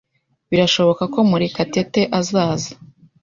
[0.49, 2.71] Birashoboka ko Murekatete azaza.